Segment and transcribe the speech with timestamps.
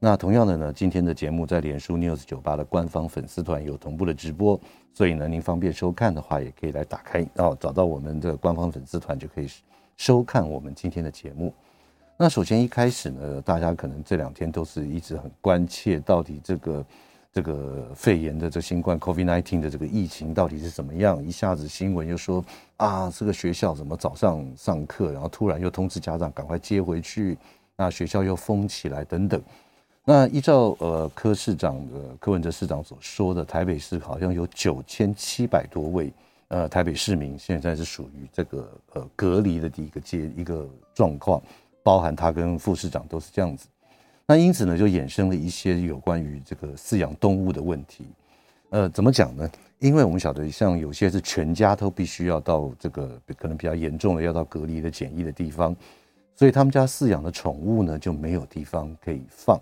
[0.00, 4.60] 那同样的呢，今天的节目在脸书 News 九八的官方粉丝团有同步的直播，
[4.92, 9.48] 所以呢，您方便收看的话，也可以来打开哦，找到我们的官方粉丝团就可以
[9.96, 11.54] 收看我们今天的节目。
[12.18, 16.86] 那首先一开始呢，大家可能这两天都是一直很关切，到底这个
[17.32, 21.24] 这个肺炎的这新冠 COVID-19 的这个疫情到底是怎么样？
[21.24, 22.44] 一下子新闻又说
[22.76, 27.38] 啊，这个学校怎么早上上课，然后突然又通知家长赶快接回去，
[27.74, 29.42] 那学校又封起来等等。
[30.06, 36.12] 那依照呃柯市长的柯文哲市长所说的，台北市好像有九千七百多位
[36.48, 41.42] 呃台北市民现在是属于这个呃隔离的第一个阶一个状况，
[41.82, 43.66] 包含他跟副市长都是这样子。
[44.26, 48.04] 那因此呢，就衍生了一些有关于这个饲养动物的问题。
[48.70, 49.50] 呃，怎么讲呢？
[49.78, 55.74] 因为我们晓得，像有些是全家都必须要到这个可能比较严重的要到隔离的检疫的地方，
[56.36, 59.58] 所以他们家饲养的宠物呢就没有地方可以放。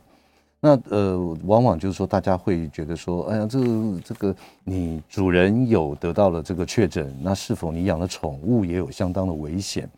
[0.64, 9.90] 那呃，往往就是说，大家会觉得说，哎呀，这个这个，你主人有得到了这个确诊，那是否你养的宠物也有相当的危险？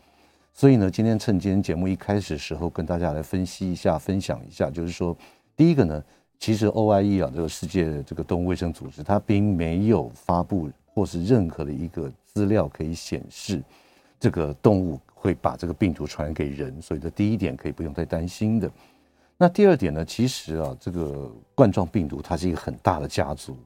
[0.55, 5.15] 所以呢，今天趁今天节目一开始时候，跟大家来分析一下，分享一下，就是说，
[5.55, 6.03] 第一个呢，
[6.39, 13.63] 其实 OIE 啊，这个世界这个动物卫生组织，它并没有发布或是任何的一个资料可以显示
[14.19, 18.71] 这个动物会把这个病毒传染给人，所以这第一点可以不用太担心的。
[19.37, 23.57] 那第二点呢，其实啊，这个冠状病毒它是一个很大的家族，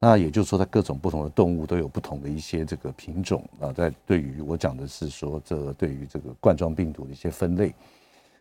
[0.00, 3.72] 那也就是说，它各种不同的动物都有不同的一些这个品种啊。
[3.72, 7.72] 在对于我讲的是说，这对于这个冠状病毒的一些分类，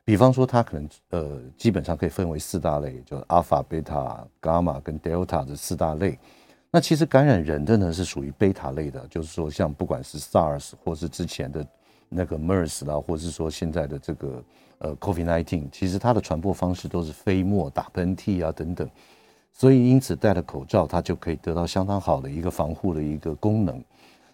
[0.03, 6.18] 比方说，它可能呃，基本上可以分为四大类，就是阿法、贝塔、伽马跟德尔塔这四大类。
[6.72, 11.64] 那其实感染人的呢，是属于贝塔类的，就是说，像不管是 SARS 或是之前的
[12.09, 14.44] 那个 MERS 啦，或是说现在的这个。
[14.84, 18.90] 呃，COVID-19 其实它的传播方式都是飞沫、打喷嚏啊等等，
[19.53, 23.80] 所以因此戴了口罩，它就可以得到相当好的一个防护的一个功能。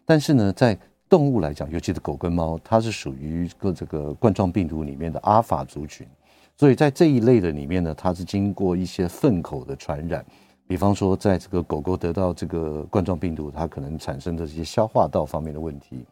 [0.05, 0.77] 但是呢，在
[1.09, 6.07] 动物来讲，尤其是狗跟猫，它是属于个这个冠状病毒里面的阿法族群，
[6.55, 10.25] 所以在这一类的里面呢，它是经过一些粪口的传染，
[10.65, 16.05] 比方说在这个狗狗得到这个冠状病毒，它可能产生的这些消化道方面的问题。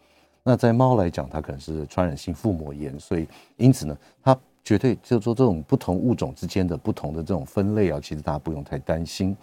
[0.48, 9.36] 那在猫来讲，它可能是传染性腹膜炎，所以因此呢，它绝对就是说这种不同物种之间的不同的这种分类啊，其实大家不用太担心。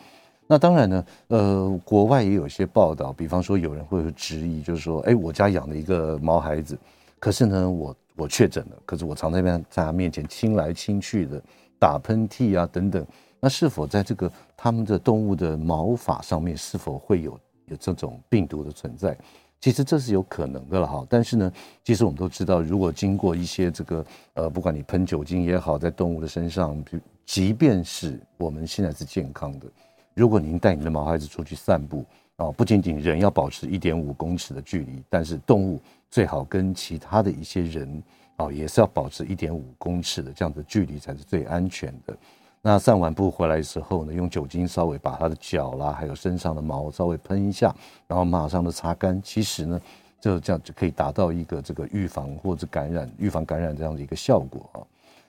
[0.47, 6.79] 那当然呢，呃，国外也有一些报道，比方说有人会质疑，就是说，哎，我家养了一个毛孩子，
[7.19, 11.43] 可是呢，我我确诊了，可是我常在那边在他面前亲来亲去的，
[11.81, 13.05] 打喷嚏啊等等，
[13.41, 17.37] 那是否在这个他们的动物的毛发上面是否会有
[17.67, 19.17] 有这种病毒的存在？
[19.63, 21.53] 其实这是有可能的了哈，但是呢，
[21.85, 26.85] 其实我们都知道，如果经过一些这个呃，不管你喷酒精也好，在动物的身上，
[27.25, 29.67] 即便是我们现在是健康的，
[30.15, 32.05] 如果您带你的毛孩子出去散步
[32.39, 35.81] 啊，不仅仅人要保持一点五公尺的距离，但是动物
[36.11, 38.03] 最好跟其他的一些人
[38.35, 42.17] 啊，也是要保持一点五公尺的这样的距离才是最安全的。
[42.65, 47.75] 那散完步回来的时候呢，用酒精稍微把它的脚啦，还有身上的毛稍微喷一下，
[48.07, 49.21] 然后马上的擦干。
[49.21, 49.81] 其实呢，
[50.21, 54.79] 就这样就可以达到一个这个预防或者感染、预防感染这样的一个效果啊。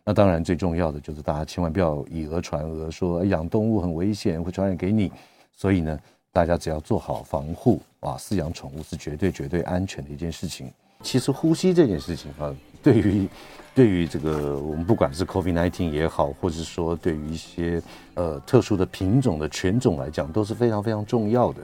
[0.06, 5.12] 那当然最重要的就是大家千万不要以讹传讹，说养动物很危险，会传染给你。
[5.52, 6.00] 所以呢，
[6.32, 10.72] 大家只要做好防护啊，饲养宠物是绝对绝对安全的一件事情。
[11.02, 13.28] 其实呼吸这件事情啊，对于
[13.74, 17.82] 对于这个我们不管是 COVID-19 也好，或者说对于一些
[18.14, 21.62] 呃特殊的品种的犬种来讲，都是非常非常重要的。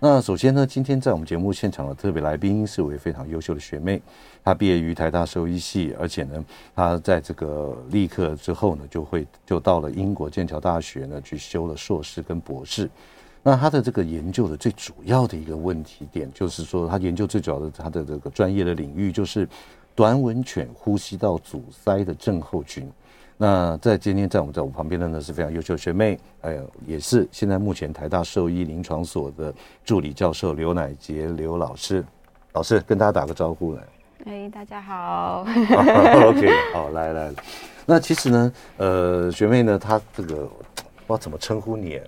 [0.00, 4.00] 那首先呢，今天在我们节目现场的特别来宾是一位非常优秀的学妹，
[4.44, 6.44] 她毕业于台大兽医系，而且呢，
[6.74, 12.90] 她在这个立刻之后呢，就会就到了英国剑桥大学呢去修了硕士跟博士。
[13.42, 19.48] 那她的这个研究的最主要的一个问题点，就是说她研究最主要的她的这个专业的领域就是。
[19.98, 22.88] 短吻犬呼吸道阻塞的症候群。
[23.36, 29.52] 那在今天在我们在我旁边的呢是非常优秀的学妹，哎呦，也是现在目前台大兽医临床所的
[29.84, 32.04] 助理教授刘乃杰刘老师。
[32.52, 33.82] 老师跟大家打个招呼来。
[34.26, 35.40] 哎，大家好。
[35.50, 37.34] OK，好，来来来。
[37.84, 42.00] 那其实呢，呃，学妹呢，她这个不知道怎么称呼你。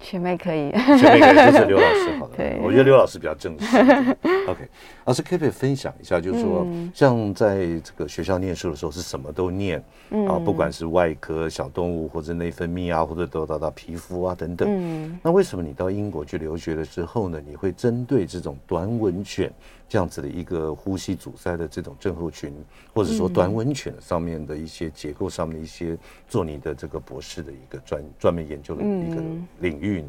[0.00, 2.32] 学妹可以，学妹可以，就是刘老师 好了。
[2.36, 3.76] 对，我觉得刘老师比较正式。
[4.48, 4.68] OK，
[5.04, 14.68] 老师可不可以分享一下，就是说，嗯、像在这个学校念书的时候，是什么都念、嗯、啊，不管是外科、小动物，或者内分泌啊，或者得到到皮肤啊等等。
[14.70, 17.40] 嗯，那为什么你到英国去留学了之后呢？
[17.46, 19.50] 你会针对这种短吻犬
[19.88, 22.52] 这样子的一个呼吸阻塞的这种症候群，
[22.92, 25.96] 或者说短吻犬上面的一些结构上面的一些
[26.28, 29.22] 做你的这个博士的一个专专门研究的一个
[29.60, 30.08] 领域呢？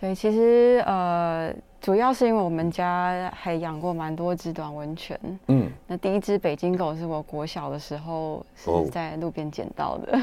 [0.00, 5.20] 对，其实呃，主要是因为我们家还养过蛮多只短吻犬。
[5.48, 10.18] 嗯，那第一只北京狗是我国小的时候是在路边捡到的。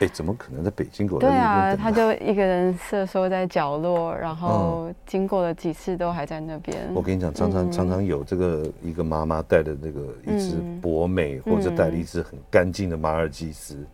[0.00, 1.18] 哎、哦，怎么可能在北京狗？
[1.18, 6.76] 对啊，它就一个人瑟缩在角落，然后经过了几次都还在那边。
[6.92, 13.86] 我跟你讲，常常常常有这个一个妈妈带的那个一只博美，或者带了一只很干净的马尔济斯，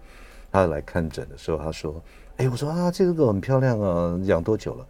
[0.50, 2.02] 她来看诊的时候，她说
[2.36, 4.86] ：“哎，我说啊，这个狗很漂亮啊，养多久了？”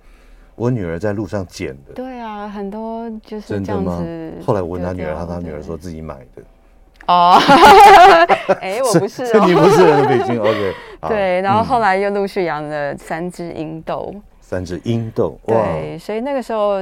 [0.56, 1.93] 我女儿在路上捡的。
[1.94, 4.32] 对啊，很多就是这样子。
[4.46, 6.43] 后来我问她女儿，她她女儿说自己买的。
[7.08, 7.37] 哦，
[8.62, 10.75] 哎，我不是哦，你不是北京，OK。
[11.08, 14.14] 对，然后后来又陆续养了三只英斗。
[14.41, 16.76] 三只英斗，对，所以那个时候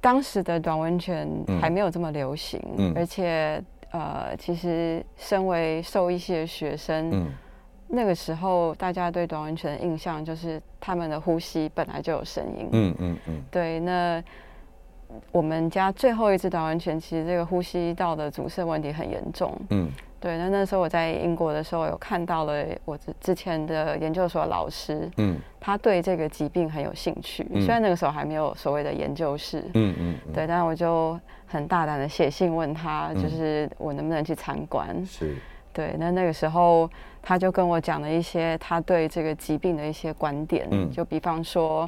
[0.00, 1.28] 当时的短吻犬
[1.60, 2.62] 还没有这么流行，
[2.94, 3.60] 而且
[3.90, 7.26] 呃，其实身为兽医系的学生。
[7.88, 12.68] 那个时候，大家对短吻犬的印象就是他们的呼吸本来就有声音。
[12.72, 13.42] 嗯嗯嗯。
[13.50, 14.22] 对，那
[15.30, 19.56] 我们家最后一只短吻犬，其实这个呼吸道的阻塞问题很严重。
[19.70, 19.90] 嗯。
[20.18, 25.08] 对，那那时候我在英国的时候，有看到了我之之前的研究所老师。
[25.18, 25.38] 嗯。
[25.60, 29.62] 他对这个疾病很有兴趣，虽然那个时候还没有所谓的研究室。
[29.74, 30.14] 嗯嗯。
[30.32, 35.04] 对，但我就很大胆的写信问他，就是我能不能去参观。
[35.06, 35.36] 是。
[35.76, 36.90] 对，那那个时候
[37.20, 41.86] 他就跟我讲了一些他对这个疾病的一些观点，嗯，就比方说，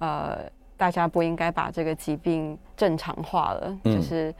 [0.00, 0.40] 呃，
[0.76, 4.34] 大家不应该把这个疾病正常化了，嗯，就是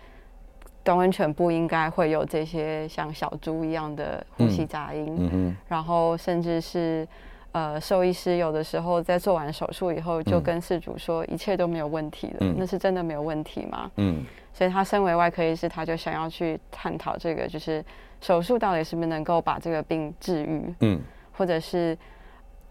[0.84, 7.08] 短吻犬不应该会有这些像小猪一样的呼吸杂音，嗯嗯，然后甚至是
[7.52, 13.90] 呃，兽医师有的时候在做完手术以后就跟事主说一切都没有问题了，嗯，那是真的没有问题吗？
[13.96, 14.22] 嗯，
[14.52, 17.82] 所以他身为外科医师，他就想要去探讨这个，就是。
[18.22, 20.74] 手术到底是不是能够把这个病治愈？
[20.80, 20.98] 嗯，
[21.32, 21.94] 或者是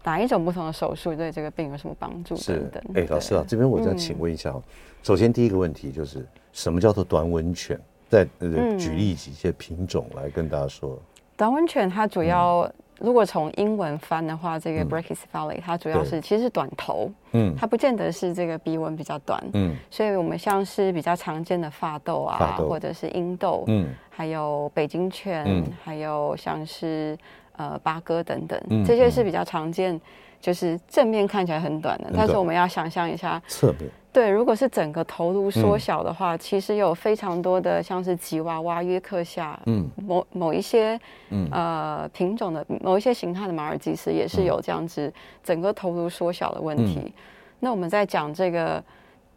[0.02, 2.82] 哪一种不同的手术对这个病有什么帮助等等？
[2.94, 4.62] 哎，老师啊，这边我再请问一下，嗯、
[5.04, 7.78] 首先第一个问题就是什么叫做短吻犬？
[8.08, 10.90] 再呃举例几些品种来跟大家说。
[10.90, 11.00] 嗯、
[11.36, 12.68] 短吻犬它主要。
[13.02, 27.18] 嗯如果从英文翻的话，这个 Brachycephalic 它主要是其实是短头，嗯，它不见得是这个鼻纹比较短，嗯，所以我们像是比较常见的法斗啊，或者是英斗，嗯，还有北京犬，还有像是
[27.56, 30.00] 呃八哥等等，这些是比较常见，
[30.40, 33.90] 就是正面看起来很短的，但是我们要想象一下侧面。
[34.12, 41.00] 对，如果是整个头颅缩小的话，嗯、其实有非常多的像是吉娃娃、约克夏，嗯，某某一些，
[41.30, 45.10] 嗯、呃品种的某一些形态的马尔济斯也是有这样子
[45.42, 47.00] 整个头颅缩小的问题。
[47.06, 47.12] 嗯、
[47.60, 48.84] 那我们在讲这个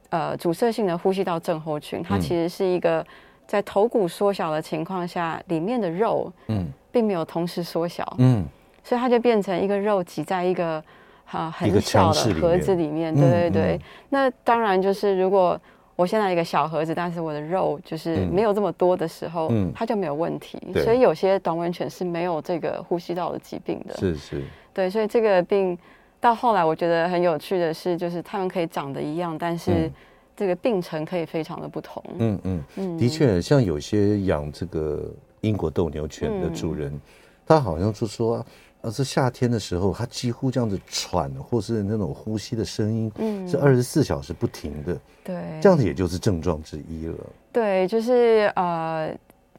[0.09, 3.05] 呃阻塞性的呼吸道症候群，它其实是一个
[3.47, 6.67] 在头骨缩小的情况下，里面的肉嗯。
[6.91, 8.45] 并没有同时缩小，嗯，
[8.81, 10.83] 所以它就变成一个肉挤在一个。
[11.31, 13.81] 啊，很小的盒子里面，对对对。
[14.09, 15.59] 那当然就是，如果
[15.97, 20.57] 我现在一个小盒子，但是我的肉就是没有这么多的时候，它就没有问题。
[20.75, 23.95] 所以有些短吻犬是没有这个呼吸道的疾病的。
[23.97, 24.43] 是是。
[24.73, 25.77] 对，所以这个病
[26.21, 29.91] 到后来，我觉得很有趣的是，就是它们可以长得一样，但是
[30.37, 32.01] 这个病程可以非常的不同。
[32.19, 32.97] 嗯嗯嗯。
[32.97, 36.97] 的确，像有些养这个英国斗牛犬的主人，
[37.45, 38.45] 他好像是说。
[38.85, 44.95] 而是夏天的时候，它几乎这样子喘，或是那种呼吸的声音，嗯，是二十四小时不停的。
[45.23, 47.15] 对，这样子也就是症状之一了。
[47.51, 49.11] 对，就是呃，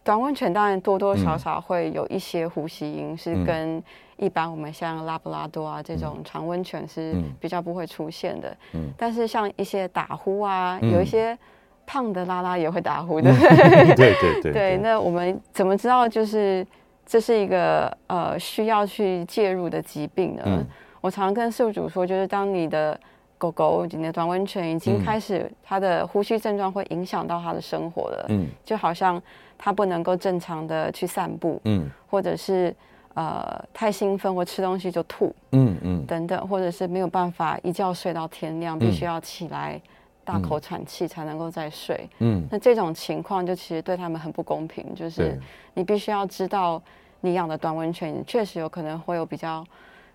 [0.04, 3.83] 短吻犬当然多多少少会有一些呼吸音，嗯、是跟
[4.16, 8.56] 一般我们像拉布拉多啊这种长温犬是比较不会出现的。
[8.75, 11.37] 嗯，但是像一些打呼啊，嗯、有一些
[11.85, 13.28] 胖的拉拉也会打呼的。
[13.33, 14.52] 嗯、 对对对，对。
[14.52, 16.64] 对，那我们怎么知道就是？
[17.06, 20.42] 这是一个呃需要去介入的疾病呢。
[20.44, 20.66] 嗯、
[21.00, 22.98] 我常常跟宿主说，就是当你的
[23.38, 29.22] 狗狗、你的短吻犬已经开始它的呼吸症状会影响到它的生活了，嗯，就好像
[29.56, 32.75] 它不能够正常的去散步，嗯，或者是
[33.14, 39.80] 呃太兴奋或吃东西就吐，嗯嗯，等等，或者是没有办法一觉睡到天亮，必须要起来
[40.26, 45.40] 大口喘气才能够再睡，嗯，那这种情况就其实对他们很不公平，就是
[45.73, 46.83] 你必须要知道。
[47.23, 49.64] 你养的短吻犬确实有可能会有比较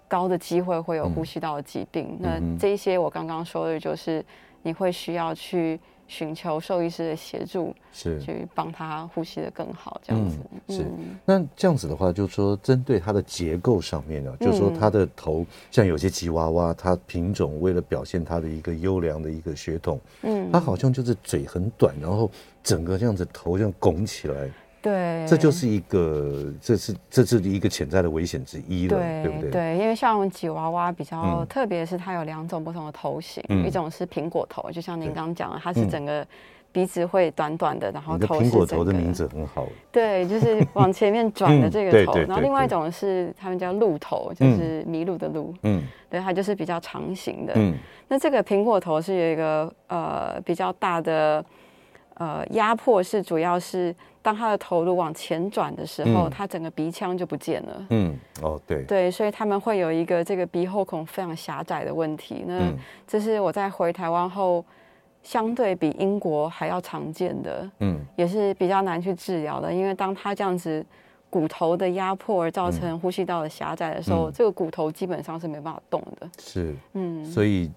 [0.07, 2.15] 高的机会会有呼吸道的疾病。
[2.21, 4.23] 嗯、那这一些我刚刚说的，就是
[4.61, 5.79] 你会需要去。
[6.11, 10.37] 寻求兽医师的协助，是去帮他呼吸的更好，这样子。
[10.67, 10.85] 嗯、是，
[11.23, 22.29] 那这样子的话，就是说，针对它的结构上面呢，就是说，它的头像有些吉娃娃，它品种为了表现它的一个优良的一个血统，嗯，它好像就是嘴很短，然后
[22.61, 24.51] 整个这样子头这样拱起来。
[24.81, 29.51] 对，这就是一个，这是这是一个潜在的危险之一了，对，对不对？
[29.51, 36.25] 对，因为像吉娃娃比较特别，是它有两种不同的头型，嗯、一种是苹果头，就像您刚刚讲的，它是整个
[36.71, 38.91] 鼻子会短短的，然后头是苹果头的。
[38.91, 42.17] 名字很好，对，就是往前面转的这个头。
[42.19, 47.53] 然后另外一种是他们叫鹿头，就是麋鹿的鹿，嗯，对，它就是比较长形的。
[47.55, 47.75] 嗯，
[48.07, 51.43] 那这个苹果头是有一个呃比较大的
[52.21, 53.95] 呃压迫，是主要是。
[54.23, 57.87] 当他的头颅往前转的时候，他、嗯、整个鼻腔就不见了。
[57.89, 62.43] 嗯，哦，对，对，所以他们会有一个这个鼻后孔非常狭窄的问题。
[62.45, 62.71] 那
[63.07, 64.63] 这是我在回台湾后，
[65.23, 67.67] 相对比英国还要常见的。
[67.79, 70.85] 嗯，也是比较难去治疗的，因为当他这样子
[71.27, 76.29] 骨头的压迫而造成呼吸道的狭窄的时候，嗯、这个骨头基本上是没办法动的。
[76.37, 77.71] 是，嗯，所以，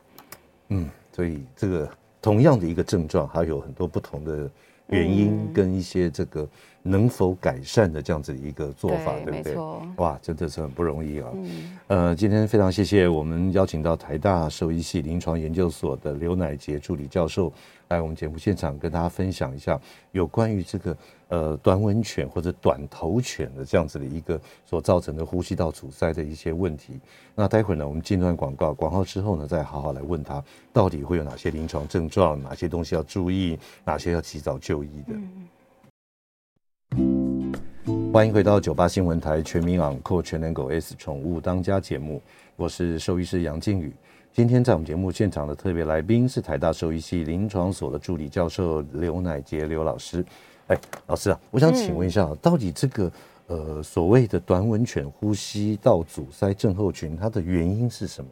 [0.68, 1.90] 嗯，所以这个
[2.24, 4.50] 同样的一个症状，还有很多不同的。
[4.88, 6.46] 原因跟一些这个
[6.82, 9.56] 能否改善的这样子的一个做法，对，对不对？
[9.96, 11.30] 哇，真的是很不容易啊！
[11.32, 17.50] 嗯、呃，今天非常谢谢我们邀请到台大兽医系临床研究所的刘乃杰助理教授
[17.88, 19.80] 来我们节目现场跟大家分享一下
[20.12, 20.96] 有关于这个
[21.28, 26.98] 呃短吻犬或者短头犬的这样子的一个所造成的呼吸道阻塞的一些问题。
[27.34, 35.14] 那待会儿呢，我们进段广告，广告之后呢，再好好来问他到底会有哪些临床症状，哪些东西要注意，哪些要及早就医的。
[38.14, 42.22] 欢迎回到九八新闻台全民昂狗全能狗 S 宠物当家节目，
[42.54, 43.92] 我是兽医师杨靖宇。
[44.32, 50.24] 今天在我们节目现场的特别来宾是台大兽医系临床所的助理教授刘乃杰刘老师。
[50.68, 50.78] 哎，
[51.08, 53.10] 老师啊，我想请问一下，嗯、到底这个
[53.48, 58.30] 呃所谓的短吻犬呼吸道阻塞症候群，它的原因是什么？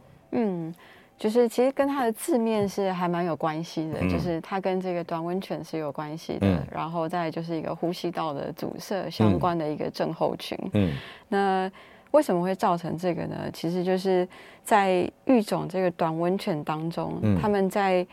[1.15, 1.19] 嗯。
[1.19, 10.57] 就是其实跟它的字面是还蛮有关系的，嗯、就是它跟这个短温泉是有关系的，嗯、然后再就是一个呼吸道的阻塞相关的一个症候群。
[10.73, 10.91] 嗯，
[11.29, 11.71] 那
[12.11, 13.37] 为什么会造成这个呢？
[13.53, 14.27] 其实就是
[14.63, 18.05] 在育种这个短温泉当中，嗯、他们在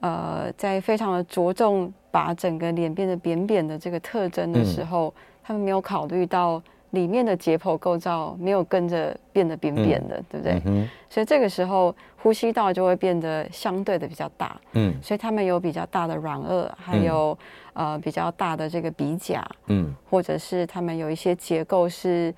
[0.00, 5.12] 呃在非常的着重把整个脸变得扁扁的这个特征的时候，嗯、
[5.44, 6.60] 他们没有考虑到。
[6.92, 10.62] 里面的解剖构造没有跟着变得扁扁的，嗯、对不对？
[10.64, 14.60] 嗯、所以这个时候呼吸道就会变得相对的比较大。
[14.72, 17.38] 嗯，所以他们有比较大的软腭，还有、
[17.74, 19.46] 嗯、呃比较大的这个鼻甲。
[19.66, 22.34] 嗯，或者是他们有一些结构是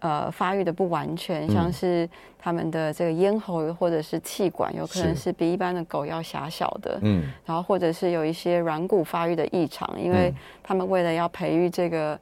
[0.00, 2.08] 呃发育的不完全，嗯、像是
[2.38, 6.98] 他们的这个咽喉或者是气管有可能是比一般的狗要狭小的。
[7.02, 10.32] 嗯，然后或者是有一些软骨发育的异常，因为
[10.62, 12.18] 他们为了要培育这个。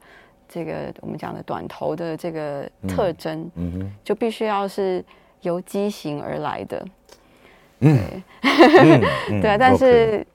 [0.49, 5.03] 这个我们讲的短头的这个特征，嗯嗯、哼就必须要是
[5.47, 6.85] 由畸形而来的，
[7.79, 8.21] 对，
[9.41, 10.25] 对， 但是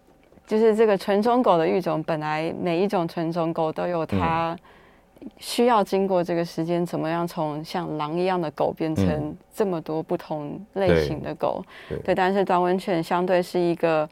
[0.47, 4.57] 就是这个纯种狗的育种，本来每一种纯种狗都有它
[5.39, 14.09] 需要经过这个时间，怎么样从像狼一样的狗变成这么多不同类型的狗，对，对，但是短吻犬相对是一个。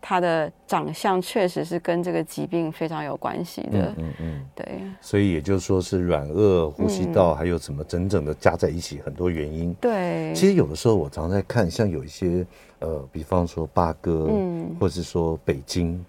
[0.00, 4.80] 它的长相确实是跟这个疾病非常有关系的，嗯嗯，对。
[5.00, 9.74] 所以也就是说是软腭、呼吸道，还有什么整整的加在一起，很多原因。
[9.80, 10.32] 对。
[10.34, 12.46] 其实有的时候我常常在看，像有一些
[12.78, 16.04] 呃，比方说八哥，嗯，或者是说北京，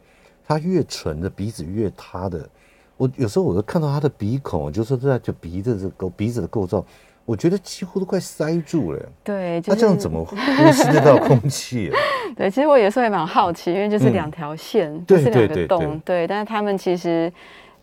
[0.46, 2.48] 他越纯的鼻子越塌的，
[2.98, 6.86] 我有时候我都看到他的鼻孔，就是在就鼻子这个鼻子的构造。
[7.28, 9.00] 我觉得几乎都快塞住了。
[9.22, 10.36] 对，那、就是啊、这样怎么呼
[10.72, 11.94] 吸得到空气、啊？
[12.38, 17.30] 对，其实我有时候也蛮好奇，因为就是两条线，嗯、就是两个洞，对，但是他们其实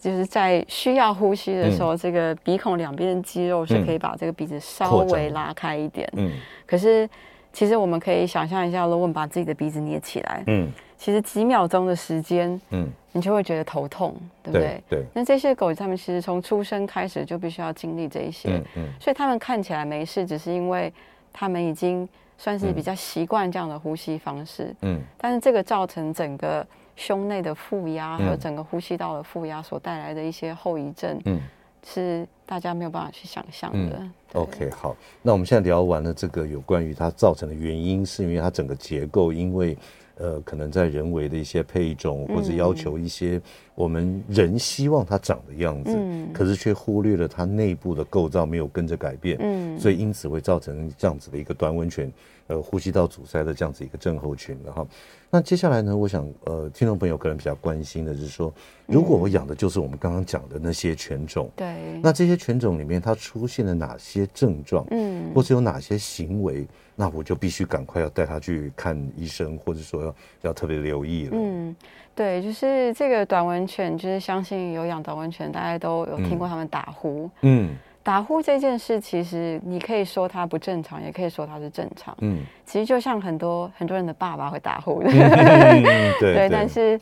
[0.01, 6.09] 就是在需要呼吸的时候，嗯、这个鼻孔两边的肌肉是可以把这个鼻子稍微拉开一点。
[6.17, 6.33] 嗯，
[6.67, 7.07] 可是
[7.53, 10.73] 其实我们可以想象一下，如果我们把自己的鼻子捏起来，嗯。
[11.05, 14.83] 其实几秒钟的时间，嗯，你就会觉得头痛，对不对？
[14.89, 15.05] 对。
[15.13, 20.91] 那这些狗，它们其实从出生开始就必须要经历这一些，嗯，所以它们看起来没事，只是因为
[21.31, 22.09] 它们已经
[22.39, 24.99] 算是比较习惯这样的呼吸方式，嗯。
[25.19, 31.39] 但是这个造成整个胸内的负压和整个呼吸道的负压所带来的一些后遗症，嗯，
[31.87, 34.03] 是大家没有办法去想象的。
[34.33, 39.77] OK，好，那我们现在聊完了这个有关于它造成的原因，是因为它整个结构因为。
[40.17, 43.41] 呃，可能在人为的一些配种，或者要求一些
[43.75, 52.13] 我们人希望它长的样子，嗯、可是却忽略了它内部的构造没有跟着改变，嗯，所以因此会造成这样子的一个端温犬
[52.47, 54.87] 呃呼吸道阻塞的这样子一个症候群了哈。
[55.31, 58.53] 那接下来呢，我想呃，听众朋友可能比较关心的就是说，
[58.87, 66.65] 如果我养的就是我们刚刚讲的那些犬种，对、嗯，那这些犬种里面它出现了哪些症状，嗯，或是有哪些行为？
[66.95, 71.33] 那我就必须赶快要带它去看医生，或者说要要特别留意了。
[71.35, 71.75] 嗯，
[72.15, 77.29] 对，就是这个短吻犬，就是相信有养短吻犬，大家都有听过他们打呼。
[77.43, 82.17] 嗯，打呼这件事，其实你可以说它不正常，也可以说它是正常。
[82.21, 85.11] 嗯，其实就像很多很多人的爸爸会打呼的。
[85.11, 85.83] 嗯、
[86.21, 87.01] 对，对，但是。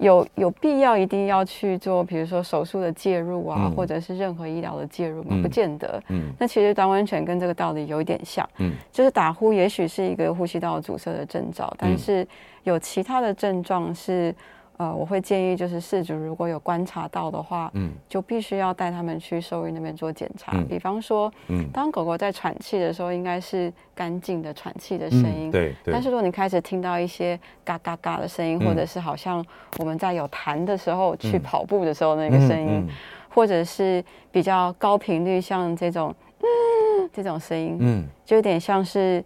[0.00, 5.32] 有有必要一定要去做，比如说手术的介入啊，嗯、或者是任何医疗的介入吗？
[5.32, 6.02] 嗯、不见得。
[6.08, 8.48] 嗯，那其实短吻犬跟这个道理有一点像。
[8.60, 12.26] 嗯，就是打呼也许是一个呼吸道阻塞的征兆，但是
[12.62, 14.34] 有其他的症状是。
[14.80, 20.52] 呃，我会建议就是事主如果有观察到的话，嗯，就必须要带他们去兽医那边做检查。
[20.54, 25.50] 嗯、比方说，嗯，当狗狗在喘气的时候，应该是干净的喘气的声音。
[25.50, 25.74] 嗯、对。
[25.84, 25.92] 对。
[25.92, 29.44] 但是如果你开始听到一些嘎嘎嘎的声音，嗯、或者是好像
[29.76, 32.88] 我们在有痰的时候去跑步的时候那个声音，
[33.28, 39.22] 或者是比较高频率像这种嗯 这种声音，嗯，就有点像是。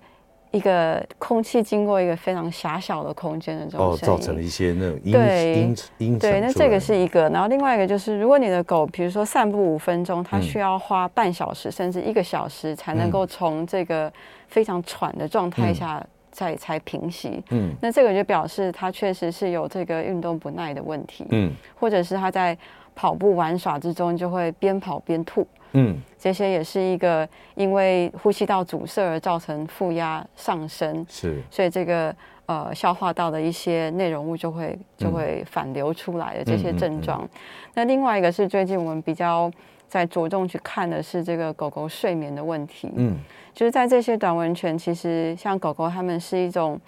[0.55, 7.29] 一个空气经过一个非常狭小的空间的这种声音，哦，造成了一些那种音对音音对，那这个是一个。
[7.31, 14.13] 然后另外一个就是，如果你的狗，比如说散步五分钟，它需要花半小时甚至一个小时才能够从这个
[14.47, 17.43] 非常喘的状态下再才平息。
[17.51, 21.27] 嗯，那这个就表示它确实是有这个运动不耐的问题。
[21.31, 22.57] 嗯，或者是它在
[22.95, 25.45] 跑步玩耍之中就会边跑边吐。
[25.75, 32.15] 嗯，这些也是一个因为呼吸道阻塞而造成负压上升，是，所以这个
[32.47, 37.23] 呃消化道的一些内容物就会就会反流出来的这些症状。
[37.23, 39.51] 嗯嗯嗯、那另外一个是最近我们比较
[39.89, 42.91] 在着重去看的是这个狗狗睡眠的问题。
[42.95, 43.17] 嗯，
[43.53, 46.81] 就是在这些短吻犬，其实像狗狗，它们是一种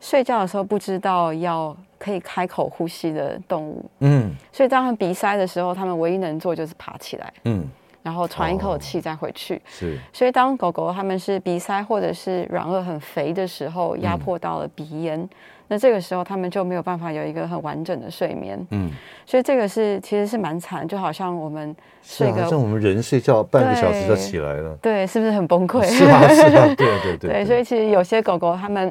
[0.00, 3.84] 睡觉的时候不知道要可以开口呼吸的动物。
[4.00, 7.32] 嗯，所以当它们鼻塞的时候，它们唯一能做就是爬起来。
[7.44, 7.66] 嗯。
[8.08, 9.98] 然后喘一口气再回去，哦、是。
[10.14, 15.28] 所以当狗狗它们是鼻塞或者是软腭很肥的时候，压迫到了鼻咽，嗯、
[15.68, 18.58] 那这个时候它们就没有办法有一个很完整的睡眠。
[18.70, 18.90] 嗯。
[19.26, 25.84] 所以这个是其实是蛮惨，就好像我们睡个，像我们人睡觉半个小时就起来了，对，对，是不是很崩溃？
[25.84, 27.30] 是啊，是啊，对对对， 对。
[27.30, 28.90] 对，所以其实有些狗狗它们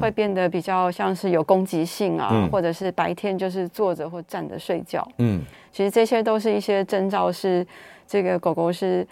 [0.00, 5.04] 会变得比较像是有攻击性啊，嗯、或者是白天就是坐着或站着睡觉。
[5.18, 5.42] 嗯。
[5.72, 7.66] 其实这些都是一些征兆是。
[8.12, 9.06] 这个狗狗是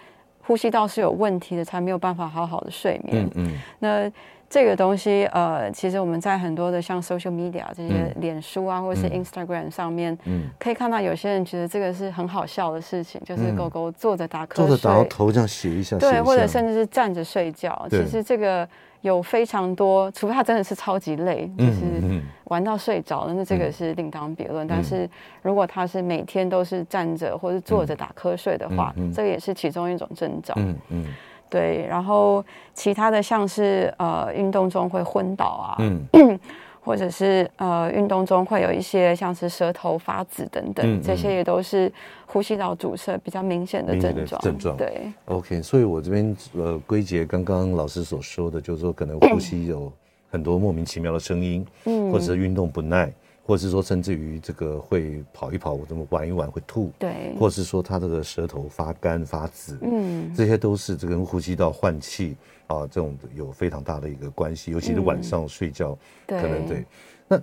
[0.45, 3.27] 呼吸道是有问题的，才没有办法好好的睡眠。
[3.33, 4.11] 嗯，嗯，那
[4.47, 17.87] 这个东西，呃，其实我们在很多的像 social media 这些脸书啊，嗯、或者是 Instagram 上面，嗯，可以看到有些人觉得这个是很好笑的事情，就是狗狗坐着打瞌睡，坐着打头这样写一下，对，或者甚至是站着睡觉。
[17.89, 18.69] 其实这个。
[19.01, 24.65] 有非常多，除非他真的是超级累，就是玩到睡着了，嗯、那这个是另当别论。
[24.65, 25.09] 嗯、但是
[25.41, 30.53] 如果他是每天都是站着或者坐着打瞌睡的话，这个也是其中一种征兆。
[30.57, 31.05] 嗯嗯，
[31.49, 31.85] 对。
[31.89, 35.75] 然后其他的像是呃运动中会昏倒啊。
[35.79, 36.07] 嗯
[36.83, 41.91] 或者是呃运动中会有一些像是舌头发紫等等，嗯嗯、这些也都是
[42.25, 44.41] 呼吸道阻塞比较明显的症状。
[44.41, 45.11] 症状对。
[45.25, 49.91] OK，所以我这边呃归结刚刚老师所说的，就是说可能呼吸有
[50.31, 62.35] 很多莫名其妙的声音，嗯，或者是运动不耐，或者是说甚至于这个会跑一跑，我这么玩一玩会吐，对，或者是说他这个舌头发干发紫，嗯，这些都是这跟呼吸道换气。
[62.67, 65.93] 啊，这种有非常大的一个关系，尤其是晚上睡觉，
[66.25, 66.85] 可能对。
[67.27, 67.37] 那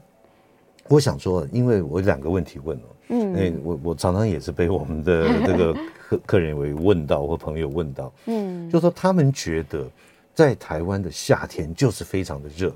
[0.88, 5.74] 我想说，因为我两个问题问了，嗯，哎，我我常常也是被我们的 这个
[6.08, 9.86] 客客人为问到或朋友问到，嗯，就说他们觉得
[10.32, 12.74] 在台湾的夏天就是非常的热，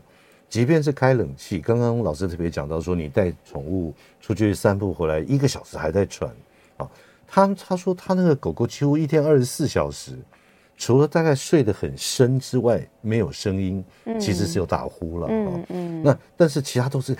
[0.53, 6.31] 即便是开冷气，刚刚老师特别讲到说，你带宠物出去散步回来一个小时还在喘，
[6.77, 6.87] 啊，
[7.27, 10.13] 他他说他那个狗狗几乎一天二十四小时。
[10.77, 13.83] 除了大概睡得很深之外，没有声音，
[14.19, 15.29] 其实是有打呼了。
[15.31, 16.03] 嗯嗯。
[16.03, 17.17] 那但是其他都是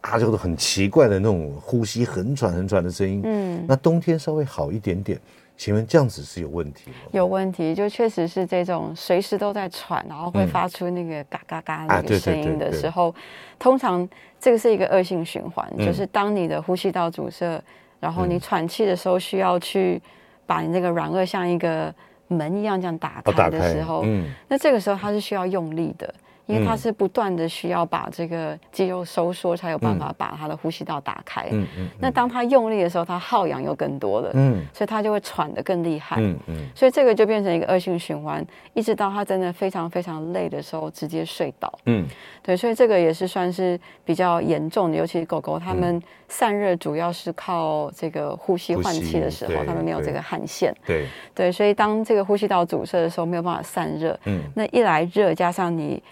[0.00, 3.20] 啊，就是很奇怪的那种呼吸，很喘很喘的声音。
[3.24, 3.64] 嗯。
[3.68, 5.20] 那冬天稍微好一点点，
[5.56, 6.96] 请问这样子是有问题吗？
[7.12, 13.14] 有问题，就确实是这种随时都在喘，然后会发出那个嘎嘎嘎那个声音的时候，
[13.58, 14.08] 通常
[14.40, 17.62] 这个是一个恶性循环，就是当你的呼吸道阻塞，
[18.00, 20.02] 然后你喘气的时候需要去
[20.46, 21.94] 把你那个软腭像一个
[22.26, 26.12] 门一样这样打开的时候，哦、嗯，那这个时候它是需要用力的，
[26.46, 31.46] 因为它是不断的需要把这个肌肉收缩，才有办法把它的呼吸道打开。
[31.52, 31.88] 嗯嗯。
[32.00, 34.30] 那当它用力的时候，它耗氧又更多了。
[34.34, 34.60] 嗯。
[34.74, 36.16] 所以它就会喘得更厉害。
[36.18, 36.56] 嗯嗯。
[36.74, 41.72] 所以这个就变成一个恶性循环，一直到它真的非常非常累的时候，直接睡倒。
[41.86, 42.06] 嗯。
[42.42, 50.74] 对，所以这个也是算是比较严重的，尤其是狗狗，它们散热主要是靠这个呼吸换气的时候，它们没有这个汗腺。
[50.84, 51.06] 对。
[51.34, 54.18] 对，所以当这个呼吸道阻塞的时候，没有办法散热。
[54.24, 54.42] 嗯。
[54.56, 56.02] 那一来热，加上你。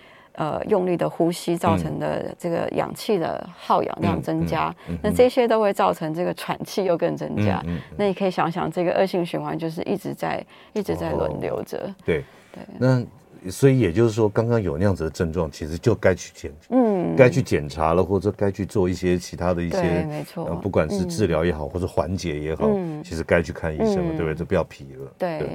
[0.40, 7.62] 呃，用力的呼吸造成的这个氧气的耗氧量增加，嗯嗯嗯、那这些都会造成这个喘气又更增加。
[7.94, 11.76] 那你可以想想，这个恶性循环就是一直在一直在轮流着。
[11.76, 12.24] 哦、对
[12.54, 12.62] 对。
[12.78, 13.04] 那
[13.50, 24.34] 所以也就是说，刚刚有那样子的症状，其实就该去检，嗯，该去检查了，或者该去做一些其他的一些，没错、呃，不管是治疗也好，嗯、或者缓解也好，嗯、其实该去看医生了，嗯、对不对？
[24.34, 25.12] 就不要皮了。
[25.18, 25.38] 对。
[25.38, 25.48] 对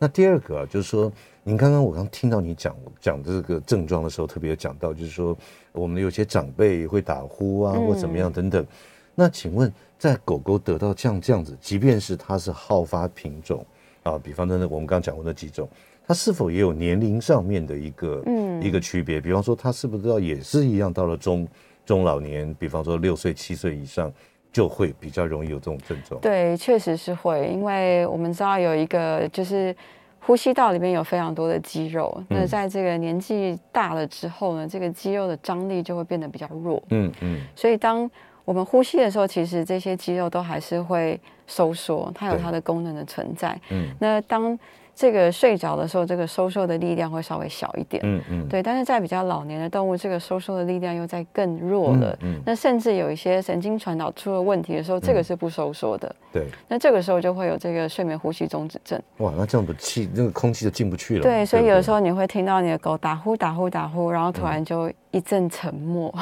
[0.00, 1.10] 那第二个啊，就是说，
[1.48, 5.34] 您刚刚我刚听到你讲讲这个症状的时候，特别有讲到，就是说，
[5.72, 8.62] 我们有些长辈会打呼啊，或怎么样等等。
[8.62, 8.66] 嗯、
[9.14, 13.64] 那请问，在狗狗得到这样这样子，即便是它是好发品种
[14.02, 15.66] 啊，比方说那我们刚刚讲过那几种，
[16.06, 19.18] 它是否也有年龄上面的一个、嗯、一个区别？
[19.18, 21.48] 比方说，它是不是也是一样，到了中
[21.86, 24.12] 中老年，比方说六岁七岁以上，
[24.52, 26.20] 就会比较容易有这种症状。
[26.20, 29.74] 对，确实是会，因为我们知道有一个就是
[30.20, 36.82] 呼吸道里面有非常多的肌肉，嗯、那在这个年纪大了之后呢，这个肌肉的张力就会变得比较弱。
[36.90, 37.36] 嗯嗯。
[37.36, 38.10] 嗯，所以当
[38.44, 43.58] 我们呼吸的时候，其实这些肌肉都还是会收缩，它有它的功能的存在。
[43.70, 43.88] 嗯。
[43.98, 44.58] 那当
[44.98, 48.60] 这个睡着的时候，这个收缩的力量会稍微小一点，嗯嗯，对。
[48.60, 52.40] 但是在比较老年的动物，这个收缩的力量又在更弱了，嗯。
[52.44, 56.48] 那甚至有一些神经传导出了问题的时候，这个是不收缩的，对。
[56.66, 59.00] 那这个时候就会有这个睡眠呼吸中止症。
[59.18, 61.22] 哇，那这样的气，那个空气就进不去了。
[61.22, 66.12] 对，所以有的时候你会听到你的狗打呼打呼打呼，然后突然就一阵沉默，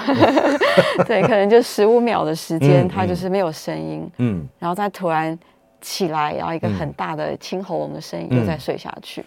[1.08, 5.38] 对，可能就十五秒的时间，它就是没有声音，嗯，然后再突然。
[5.86, 9.20] 起来，然后一个很大的清喉咙的声音，又再睡下去。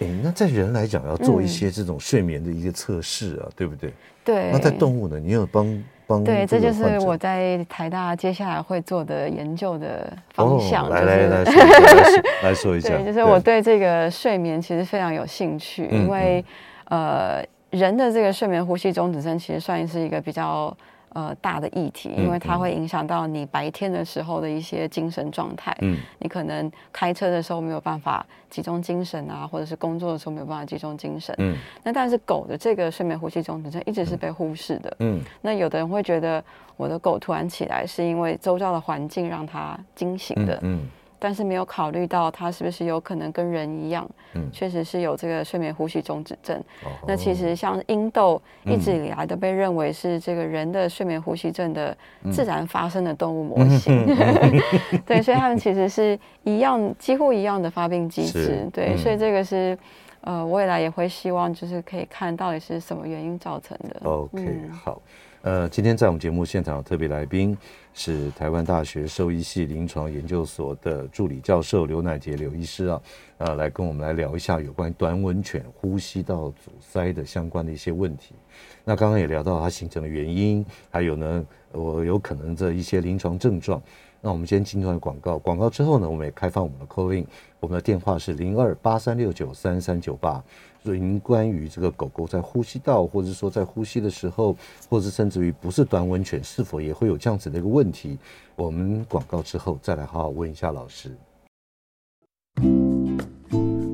[0.00, 3.92] 哎、嗯，那在人来讲，要做一些这种睡眠的一些测试啊，嗯、对不对？
[4.24, 4.50] 对。
[4.50, 5.20] 那在动物呢？
[5.20, 6.24] 你有帮帮？
[6.24, 10.86] 对，这就是我在台大接下来会做的研究的方向。
[10.86, 12.88] 哦、来来来 说来说，一下。
[12.88, 16.42] 对，就是我对这个睡眠其实非常有兴趣，因为、
[16.86, 20.74] 嗯、呃，人的这个睡眠呼吸中止症其实算是一个比较。
[21.14, 25.76] 呃，大的议题，因为它会影响到你白天的时候的一些精神状态。
[25.80, 31.34] 嗯，你可能开车的时候没有办法集中精神啊，或者是工作的时候没有办法集中精神。
[31.38, 34.96] 嗯，那但是狗的这个睡眠呼吸中止症一直是被忽视的。
[35.00, 36.44] 嗯，那有的人会觉得
[36.76, 40.54] 我的狗突然起来是因为周遭的环境让它惊醒的。
[40.62, 40.78] 嗯。
[40.78, 46.56] 嗯但是没有考虑到它是不是有可能跟人一样，嗯，确实是有这个睡眠呼吸中止症。
[46.84, 51.96] 哦、那其实像鹰斗一直以来都被认为是这个人的睡眠呼吸症的
[52.30, 54.06] 自然发生的动物模型。
[55.04, 58.44] 对，所以他们其实是一样，几乎一样的发病机制。
[58.44, 59.76] 是对，嗯、所以这个是
[60.20, 64.00] 呃，未来也会希望就是可以看到底是什么原因造成的。
[64.08, 65.00] OK，、嗯、好。
[65.42, 67.56] 呃，今天在我们节目现场有特别来宾
[68.00, 73.02] 是台湾大学兽医系临床研究所的助理教授刘乃杰刘医师啊，
[73.38, 78.36] 呃，来跟我们来聊一下有关短吻犬呼吸道阻塞的相关的一些问题。
[78.84, 83.82] 那刚刚也聊到它形成的原因，还有呢，我有可能的一些临床症状。
[84.20, 87.26] 那我们先进段广告，广告之后呢，我们也开放我们的 call in，
[87.58, 90.42] 我们的电话是零二八三六九三三九八。
[90.84, 94.56] 所以您关于这个狗狗在呼吸道，或者说在呼吸的时候，
[94.88, 98.18] 或者甚至于不是短吻犬，是否也会有这样子的一个问题？
[98.56, 101.10] 我们广告之后再来好好问一下老师。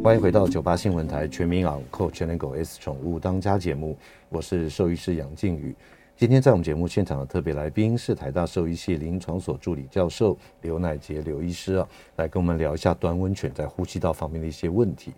[0.03, 3.97] 欢迎回到九八新闻台全民昂狗全能狗 S 宠物当家节目，
[4.29, 5.75] 我是兽医师杨靖宇。
[6.17, 15.13] 今天在我们节目现场的特别来宾是台大兽医系临床所助理教授刘乃杰刘医师啊，来跟我们聊一下短吻犬在呼吸道方面的一些问题。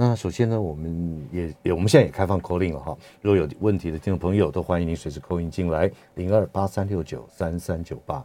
[0.00, 8.24] 那首先呢，我们也也我们现在也开放 call in 了哈，如果有问题的听众朋友，都欢迎您随时 call in 进来，零二八三六九三三九八。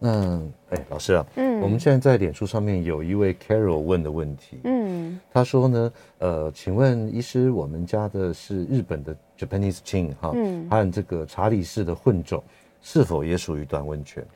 [0.00, 12.42] 那哎，老师啊，嗯，我们现在在脸书上面有一位 Carol 问的问题，嗯，他说呢，呃，请问医师，我们家的是日本的 Japanese Chin 哈，嗯，还有这个查理士的混种，
[12.80, 14.26] 是否也属于短吻犬？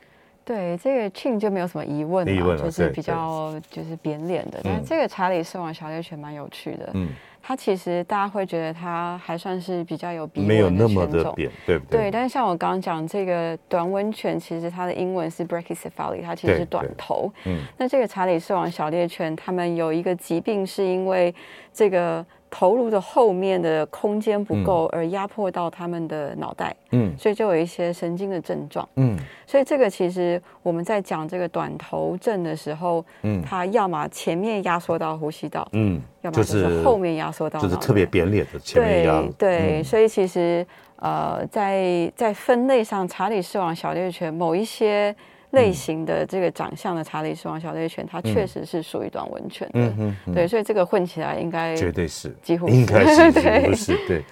[0.47, 4.61] 对这个 Chin 就没有什么疑问了，就是比较就是扁脸的。
[4.63, 7.09] 但是这个查理士王小猎犬蛮有趣的，嗯，
[7.43, 12.03] 它其实大家会觉得它还算是比较有鼻没有那么的扁，对不对？
[12.03, 17.29] 对，但是像我刚刚讲这个短吻犬，其实它的英文是 Brachycephaly，它其实是短头。
[17.43, 21.35] 嗯，那这个查理士王小猎犬，他们有一个疾病，是因为
[21.73, 40.65] 这个头颅的后面的空间不够，而压迫到他们的脑袋，嗯，所以就有一些神经的症状，嗯，所以这个其实我们在讲这个短头症的时候，嗯，它要么前面压缩到呼吸道，嗯，要么就是后面压缩到，就是特别扁脸的前面对，所以其实
[40.97, 45.15] 呃，在在分类上，查理士王小猎犬某一些。
[45.57, 54.23] 类型的这个长相的查理斯王小猎犬，它确实是属于短吻犬的，嗯嗯，对，所以这个混起来应该绝对是，几乎应该是， 几乎是对。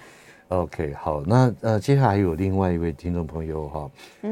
[0.48, 3.90] OK，好，那呃，接下来还有另外一位听众朋友哈，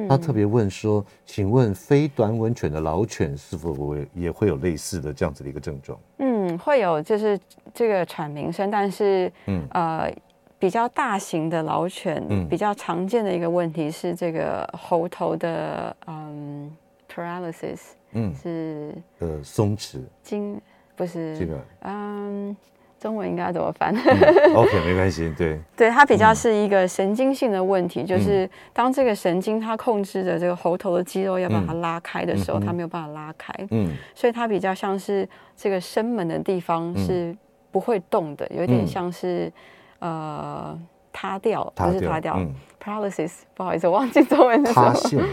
[0.08, 5.98] 他特别问说，请问非短吻犬的老犬是否会也会有类似的这样子的一个症状？
[6.18, 7.36] 嗯，会有，就是
[7.74, 9.66] 这个喘鸣声，但是嗯。
[9.72, 10.08] 呃，
[10.56, 16.70] 比较大型的老犬，嗯，比较常见的一个问题是这个喉头的嗯。
[17.14, 17.80] paralysis，
[18.12, 20.60] 嗯，是呃松弛，筋
[20.96, 22.56] 不是这个，嗯，
[22.98, 23.94] 中文应该怎么翻？
[23.94, 37.36] 嗯，OK， 没关系，对，对，它比较是一个神经性的问题，嗯，就是当这个神经它控制着这个喉头的肌肉要把它拉开的时候，嗯，它没有办法拉开，嗯，所以它比较像是这个声门的地方是
[37.70, 39.52] 不会动的，有点像是，
[40.00, 40.80] 嗯，呃
[41.12, 45.24] 塌掉，不是塌掉，嗯，paralysis，不好意思，我忘记中文是什么。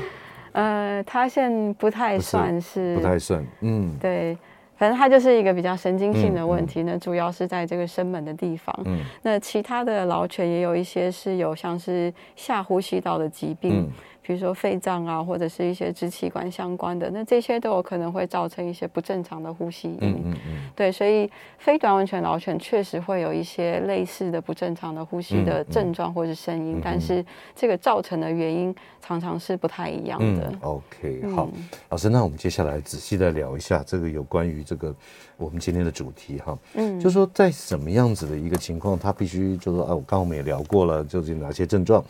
[0.53, 4.37] 呃，塌陷不太算是，是，不太算，嗯，对，
[4.75, 8.77] 反正它就是一个比较神经性的问题呢，主要是在这个生门的地方。
[8.85, 13.81] 嗯，那其他的老犬也有一些是有像是下呼吸道的疾病。
[13.81, 13.89] 嗯
[14.31, 19.97] 比如说肺脏啊，或者是一些支气管相关的，那这些都有可能会造成一些不正常的呼吸音。
[19.99, 20.71] 嗯嗯嗯。
[20.73, 30.49] 对，所以非短吻犬老犬确实会有一些类似的不正常的呼吸的症状或是声音，嗯嗯、但是这个造成的原因常常是不太一样的。
[30.49, 34.95] 嗯、OK，好，嗯、老师，那我们接下来仔细的聊一下这个有关于这个
[35.35, 36.57] 我们今天的主题哈。
[36.75, 36.97] 嗯。
[37.01, 42.01] 就是说在什么样子的一个情况，它必须就是说啊，我刚刚我们也聊过了，就是哪些症状。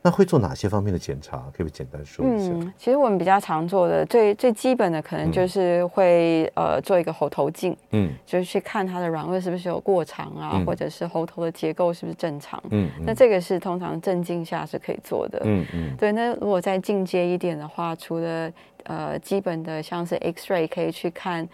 [0.00, 1.42] 那会做哪些方面的检查？
[1.56, 2.52] 可以简单说一下？
[2.52, 12.62] 嗯，其实我们比较常做的最最基本的，可能就是会、嗯、呃做一个喉头镜，嗯，就是去看它的软腭是不是有过长啊，嗯、或者是喉头的结构是不是正常。
[12.70, 15.42] 嗯，嗯，那这个是通常镇静下是可以做的。
[15.44, 16.12] 嗯嗯，对。
[16.12, 18.52] 那如果再进阶一点的话，除了
[18.84, 21.46] 呃基本的像是 X-ray 可以去看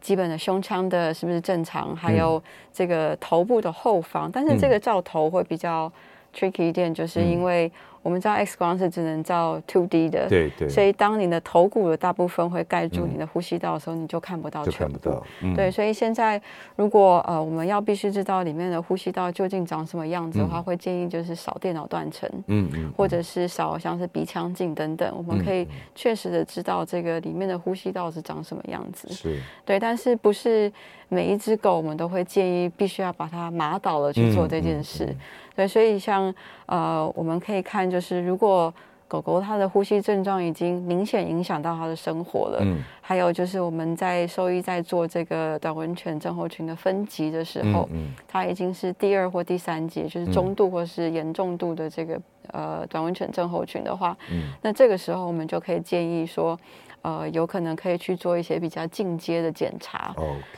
[0.00, 5.90] 基本的胸腔的是不是正常，还有这个头部的后方，但是这个照头会比较。
[6.34, 7.70] Tricky 一点，就是因为
[8.02, 15.22] 我们知道 X 光是只能照 two D 的，对对，所以当你的头骨的大部分会盖住你的呼吸道的时候，你就看不到全部。
[15.56, 16.38] 对，所以现在
[16.76, 29.08] 如果呃我们要必须知道里面的呼吸道究竟长什么样子的话，会建议就是扫电脑断层，嗯嗯，或者是扫像是鼻腔镜等等，我们可以确实的知道这个里面的呼吸道是长什么样子。
[29.08, 30.70] 是，对，但是不是
[31.08, 35.16] 每一只狗我们都会建议必须要把它麻倒了去做这件事。
[35.54, 36.34] 对，所以像
[36.66, 38.72] 呃，我们可以看，就是如果
[39.06, 56.58] 狗狗它的呼吸症状已经明显影响到它的生活了，嗯，还有就是我们在兽医在做这个短吻犬症候群的分级的时候，嗯，嗯，它已经是第二或第三级，就是中度或是严重度的这个呃短吻犬症候群的话，嗯，那这个时候我们就可以建议说。
[57.04, 60.14] 呃，有可能可以去做一些比较进阶的检查.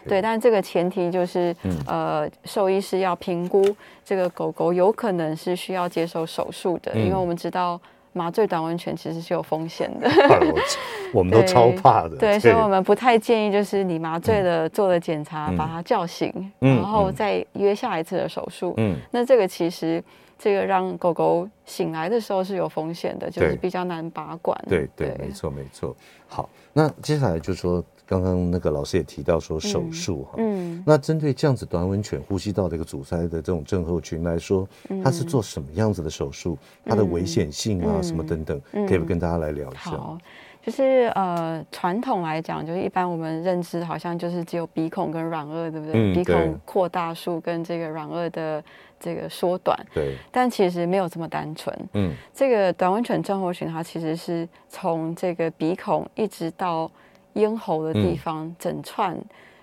[0.07, 3.63] 对，但这个前提就是，嗯、呃，兽医师要评估
[4.05, 7.81] 这个狗狗有可能是需要接受手术的，嗯、因为我们知道
[8.13, 10.09] 麻醉短吻犬其实是有风险的，
[11.13, 20.01] 我们都超怕的，对，对，所以我们不太建议就是你麻醉了做了检查，嗯、把它叫醒，嗯、然后再约下一次的手术，嗯，那这个其实。
[20.39, 24.57] 这个让狗狗醒来的时候是有风险的，就是比较难把管。
[24.69, 25.97] 对对，对，没错没错。
[26.29, 34.69] 好，那接下来就是说，刚刚那个老师也提到说手术哈，嗯，那针对这样子短吻犬呼吸道的一个阻塞的这种症候群来说，
[35.03, 36.59] 它是做什么样子的手术？
[36.85, 39.91] 它的危险性啊，什么等等，可以不可以跟大家来聊一下？
[39.93, 40.19] 好，
[40.67, 46.13] 就是呃，传统来讲，就是一般我们认知好像就是只有鼻孔跟软腭，对不对？
[46.13, 48.63] 鼻孔扩大术跟这个软腭的。
[48.99, 51.79] 这个缩短，对，但其实没有这么单纯。
[51.93, 56.91] 嗯，这个短吻犬症候群，它其实是从这个鼻孔一直到
[57.35, 59.15] 咽喉的地方，嗯、整串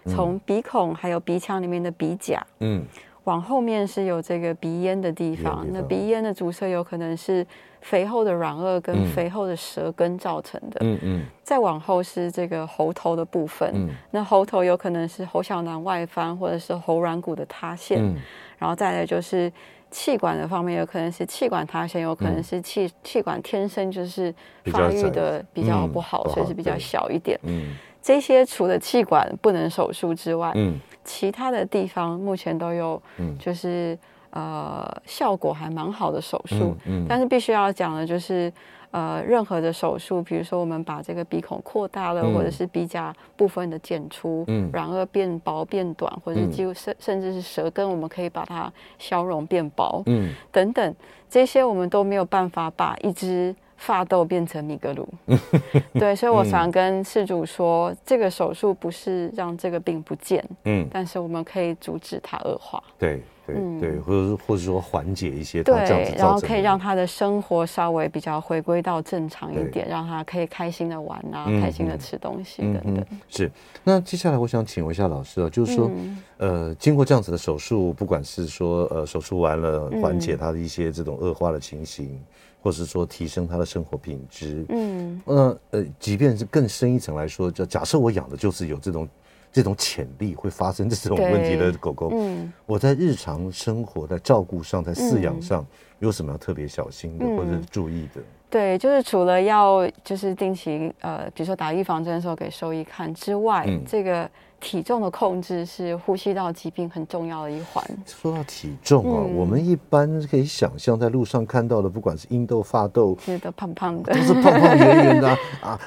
[0.06, 2.86] 从鼻孔还有鼻腔里面的鼻甲，嗯，
[3.26, 5.66] 往后面是有这个鼻咽的地方。
[5.72, 7.46] 那鼻咽的阻塞有可能是
[7.82, 10.80] 肥厚的软腭跟肥厚的舌根造成的。
[10.82, 13.72] 嗯嗯，再往后是这个喉头的部分。
[13.74, 18.00] 嗯，那喉头有可能是喉小囊外翻或者是喉软骨的塌陷。
[18.02, 18.16] 嗯。
[18.58, 19.52] 然后再来就是
[19.92, 24.34] 气管的方面，有可能是气管塌陷，有可能是气气管天生就是
[24.66, 27.38] 发育的比较不好，所以是比较小一点。
[27.44, 33.02] 嗯，这些除了气管不能手术之外，嗯，其他的地方目前都有，
[33.40, 33.98] 就是、
[34.32, 38.52] 嗯、呃效果还蛮好的手术，嗯嗯、但是必须要讲的就是。
[38.94, 50.96] 呃，任何的手术，比如说我们把这个鼻孔扩大了，嗯、或者是鼻甲部分的剪除，嗯，然后变薄变短，或者是几乎甚甚至是舌根，我们可以把它消融变薄，嗯，等等，
[51.28, 55.08] 这些我们都没有办法把一只发豆变成米格鲁，
[56.00, 63.22] 对，所以我常跟事主说，嗯、这个手术不是让这个病不见，嗯，但是我们可以阻止它恶化，对。
[63.46, 69.92] 对对，或者或者说缓解一些他这样子，然后可以让他的生活稍微比较回归到正常一点，对。
[69.92, 73.06] 让他可以开心的玩啊，嗯、开心的吃东西等等。
[73.28, 73.52] 是，
[73.84, 82.26] 那接下来我想请问一下老师啊，就是说，嗯、呃，经过这样子的手术，不管是说呃手术完了缓解他的一些这种恶化的情形，嗯、
[82.64, 89.08] 或是说提升他的生活品质，嗯，那呃，即便是更深一层来说，就假设我养的就是有这种。
[89.56, 95.64] 这种潜力会发生这种问题的狗狗，嗯，我在日常生活在照顾上，在饲养上，
[96.00, 98.22] 有什么要特别小心的或者注意的？
[98.54, 104.30] 对，就是除了要就是定期呃，比如说打预防针的时候给兽医看之外，这个。
[104.64, 107.84] 体重的控制是呼吸道疾病很重要的一环。
[108.06, 115.80] 说到体重啊，嗯、我们一般可以想象，在路上看到的，不管是英斗、法斗，是的，胖胖的，都是胖胖圆圆的啊， 啊，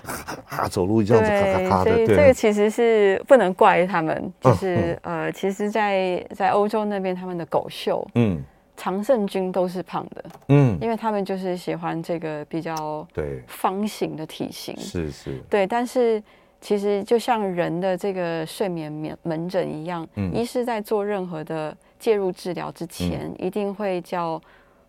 [0.50, 1.96] 啊，走路这样子咔咔咔的。
[1.96, 8.38] 对，这个其实是不能怪他们，就是、嗯、呃，其实在，在在欧洲那边，他们的狗秀，嗯，
[8.76, 13.42] 常胜军都是胖的，嗯，因为他们就是喜欢这个比较对。
[13.46, 16.22] 方形的体型，是是，对，但是。
[16.58, 24.40] 其实就像人的这个睡眠门门诊一样，嗯，医师在做任何的介入治疗之前，嗯、一定会叫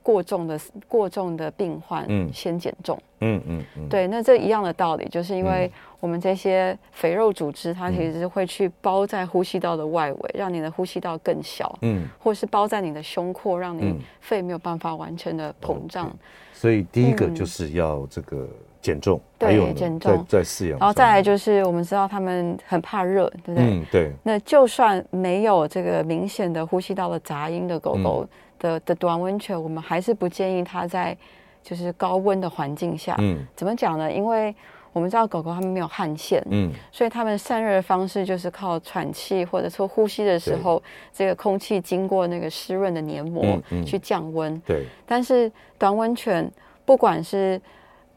[0.07, 3.89] 过重的过重的病患先减重，嗯嗯，嗯。
[3.89, 16.09] 对，那这一样的道理，就是因为我们这些肥肉组织，它其实是会去包在呼吸道的外围，让你的呼吸道更小，嗯，或是包在你的胸廓，让你肺没有办法完全的膨胀。
[16.53, 18.37] 所以第一个就是要这个。
[18.37, 23.63] 嗯减重，对，减重，在饲养，然后再来就是我们知道他们很怕热，对不对？
[23.65, 24.11] 嗯，对。
[24.23, 28.25] 那就算没有这个明显的呼吸道的杂音的狗狗
[28.59, 31.15] 的的短温泉，我们还是不建议它在
[31.63, 33.15] 就是高温的环境下。
[33.19, 34.11] 嗯，怎么讲呢？
[34.11, 34.55] 因为
[34.93, 40.81] 我们知道狗狗它们没有汗腺，嗯，所以它们散热的方式就是靠喘气或者说呼吸的时候，
[41.13, 44.59] 这个空气经过那个湿润的黏膜去降温。
[44.65, 44.85] 对。
[45.05, 46.49] 但是短温泉
[46.83, 47.61] 不管是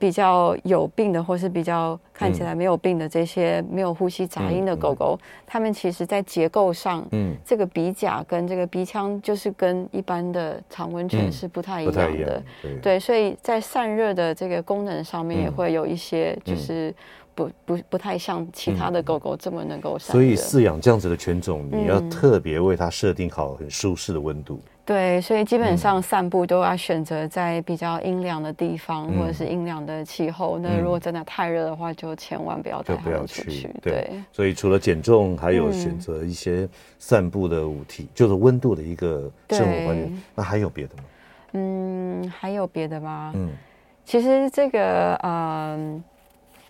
[0.00, 16.94] 比较有病的，或是比较看起来没有病的这些没有呼吸杂音的狗狗，它们其实在结构上，嗯，这个鼻甲跟这个鼻腔就是跟一般的常温犬是不太一样的，嗯、对，对，所以在散热的这个功能上面也会有一些，就是
[17.34, 20.22] 不不不太像其他的狗狗这么能够散热。
[20.22, 24.58] 所以饲养这样子的犬种，你要特别为它设定好很舒适的温度。
[24.84, 30.58] 对，所以基本上散步都要选择在比较阴凉的地方，嗯、或者是阴凉的气候。
[30.58, 33.68] 那如果真的太热的话，就千万不要带不要出去。
[33.80, 40.22] 对，对，所以除了减重，还有选择一些散步的物体，嗯、就是温度的一个生活环境。
[40.34, 41.04] 那还有别的吗？
[41.52, 43.32] 嗯，还有别的吗？
[43.36, 43.50] 嗯，
[44.04, 46.02] 其实这个，嗯、呃。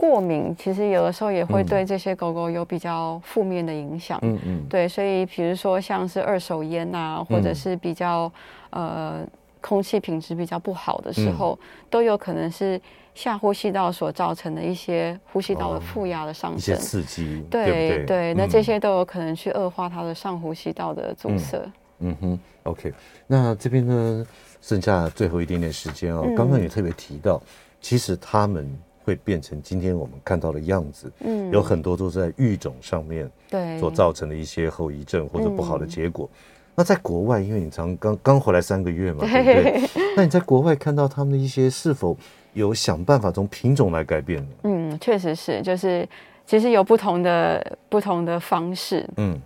[0.01, 4.19] 过敏其实有的时候也会对这些狗狗有比较负面的影响。
[4.23, 4.67] 嗯嗯。
[4.67, 8.33] 对，所以比如说像是二手烟啊，或者是比较
[8.71, 9.21] 呃
[9.61, 11.59] 空气品质比较不好的时候，
[11.91, 12.81] 都有可能是
[13.15, 16.59] 下呼吸道所造成的一些呼吸道的负压的上升。
[16.59, 17.45] 一些刺激。
[17.51, 21.61] 对对，那这些都有可能去恶化它的上呼吸道的阻塞。
[21.99, 22.91] 嗯哼，OK。
[23.27, 24.27] 那这边呢，
[24.63, 27.39] 剩下最后一点点时间哦，刚刚也特别提到，
[27.83, 28.67] 其实他们。
[29.11, 36.31] 会变成今天我们看到的样子，嗯，有很多都是在育种上面对所造成的一些后遗症或者不好的结果。
[36.77, 40.05] 那在国外，因为你常刚刚回来三个月嘛，对不对？
[40.17, 42.17] 那你在国外看到他们的一些是否
[42.53, 44.49] 有想办法从品种来改变呢？
[44.63, 46.09] 嗯，确实是，就是
[46.47, 49.05] 其实有不同的不同的方式。
[49.17, 49.37] 嗯，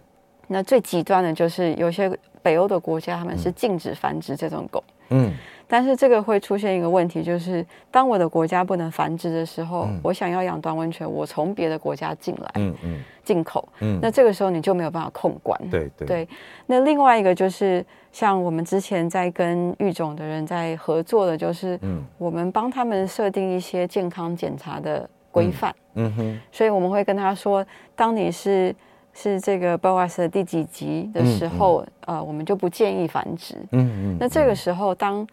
[0.47, 4.85] 那最极端的就是有些北欧的国家，他们是禁止繁殖这种狗。
[5.09, 5.33] 嗯。
[5.67, 16.07] 但是这个会出现一个问题，就是当我的国家不能繁殖的时候，嗯、我想要养短吻犬，我从别的国家进来，嗯嗯，进口，嗯，那这个时候你就没有办法控管，对对。
[16.07, 16.29] 对。
[16.67, 28.75] 那另外一个就是像我们之前在跟育种的人在合作的，就是嗯，我们帮他们设定一些健康检查的规范，嗯，嗯哼，所以我们会跟他说，当你是
[29.15, 33.93] 是这个 BOAS 的第几集的时候，嗯嗯、呃，我们就不建议繁殖，嗯嗯。
[34.13, 35.27] 嗯，那这个时候当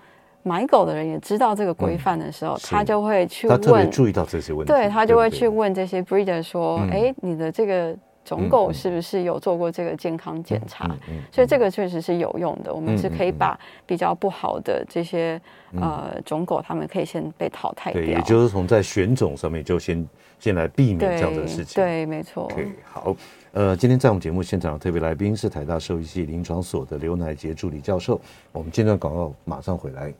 [0.43, 10.95] 买狗的人也知道这个规范的时候，嗯、他就会去问，他特别注意到这些问题，对，他就会去问这些 breeder 说：“哎、嗯，你的这个种狗是不是有做过这个健康检查，
[11.31, 12.73] 所以这个确实是有用的。
[12.73, 18.01] 我们是可以把比较不好的这些、嗯、呃种狗，他们可以先被淘汰掉。
[18.01, 20.07] 对，也就是从在选种上面就先
[20.39, 21.75] 先来避免这样的事情。
[21.75, 22.43] 对，对没错。
[22.43, 23.15] OK，好。
[23.53, 28.21] 呃，今天在我们节目现场的特别来宾是台大兽医系临床所的刘乃杰助理教授。
[28.53, 30.13] 我们间段广告马上回来。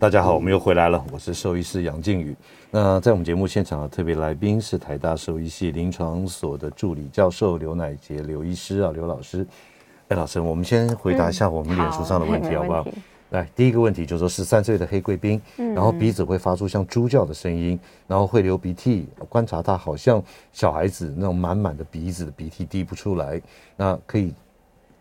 [0.00, 2.36] 大家好，我们又回来了，我是兽医师杨靖宇。
[2.70, 9.44] 那在我们节目现场的特别来宾是台大兽医系临床所的助理教授刘乃杰刘医师啊，刘老师。
[10.06, 12.86] 哎，老师，我们先回答一下我们脸书上的问题，嗯、好，好不好？
[13.30, 17.76] 来，第一个问题就是说，十三岁的黑贵宾，嗯、然后鼻子会发出像猪叫的声音，
[18.06, 20.22] 然后会流鼻涕，观察他好像
[20.52, 23.42] 小孩子那种满满的鼻子，鼻涕滴不出来，
[23.76, 24.32] 那可以，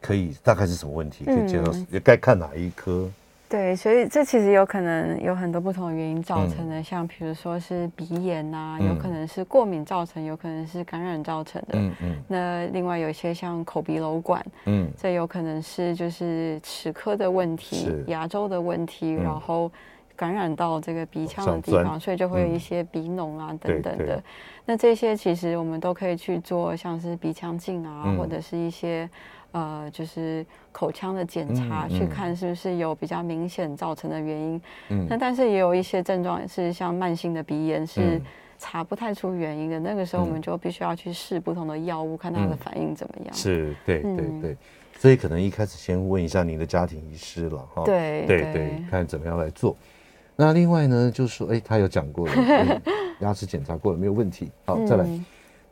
[0.02, 1.24] 可以大概是什么问题？
[1.24, 3.08] 可以介绍，嗯、该看哪一科？
[3.50, 11.80] 对，所以这其实有可能有很多不同的原因造成的，嗯、像比如说是鼻炎啊，嗯、有可能是过敏造成，有可能是感染造成的。
[11.80, 12.12] 嗯嗯。
[12.12, 19.72] 嗯那另外有一些像口鼻瘘管，嗯，这有可能是就是齿科的问题、牙周的问题，嗯、然后
[20.18, 24.22] 感染到这个鼻腔的地方，所以就会有一些鼻脓啊、嗯、等等的。
[24.66, 29.10] 那这些其实我们都可以去做，像是鼻腔镜啊，嗯、或者是一些。
[29.52, 34.62] 呃，就是口腔的检查，去看是不是有比较明显造成的原因。
[34.90, 38.22] 嗯，那但是也有一些症状是像慢性的鼻炎，是
[38.60, 39.80] 查不太出原因的。
[39.80, 43.34] 那个时候我们就必须要去试不同的药物，看它的反应怎么样。
[43.34, 44.58] 是，对对对。
[45.00, 47.84] 所以可能一开始先问一下您的家庭医师了哈。
[47.84, 49.76] 对对对，看怎么样来做。
[50.36, 52.82] 那另外呢，就是说，哎，他有讲过了，
[53.22, 54.52] 牙齿检查过了没有问题。
[54.66, 55.08] 好，再来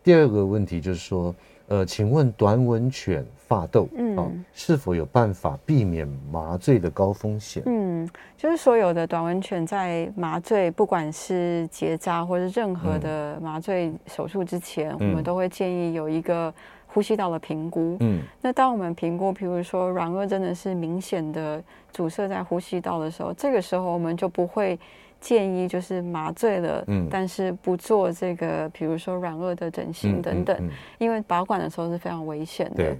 [0.03, 1.35] 第二个问题就是说。
[1.67, 7.61] 呃，请问短吻犬发痘，嗯、啊，是否有办法避免麻醉的高风险？
[7.65, 16.53] 嗯，就是所有的短吻犬在麻醉，不管是结扎或者任何的麻醉手术之前，嗯、我们都会建议有一个
[16.87, 17.97] 呼吸道的评估。
[17.99, 24.79] 嗯，那当我们评估，比如说软腭真的是明显的阻塞在呼吸道的时候，这个时候我们就不会。
[25.21, 32.95] 建议就是麻醉了，嗯，但是不做这个，比如说软腭的整形等等，嗯嗯嗯、因为拔管的时候是非常危险的。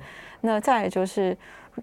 [0.46, 1.36] 对那再来就是，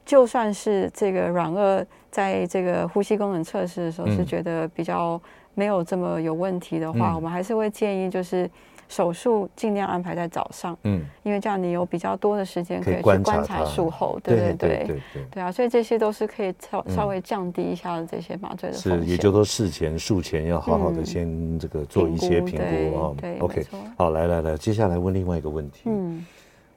[0.05, 5.21] 就算是这个软腭在这个呼吸功能测试的时候是觉得比较
[5.55, 8.49] 没有这么有问题的话，嗯、我们还是会建议就是。
[8.89, 19.03] 手术尽量安排在早上，嗯，因为这样你有比较多的时间可以去观察术后，对对对对对啊，所以这些都是可以稍稍微降低一下这些麻醉的风险。
[19.03, 23.15] 是，也就是说事前术前要好好的先这个做一些评估啊。
[23.19, 26.27] 对，OK，好，来来来，接下来问另外一个问题，嗯。